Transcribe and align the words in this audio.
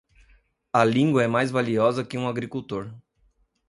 A 0.73 0.83
língua 0.83 1.21
é 1.23 1.27
mais 1.27 1.51
valiosa 1.51 2.03
que 2.03 2.17
um 2.17 2.27
agricultor. 2.27 2.91